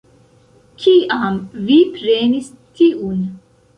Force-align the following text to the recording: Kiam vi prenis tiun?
Kiam 0.85 1.37
vi 1.67 1.77
prenis 1.99 2.51
tiun? 2.81 3.21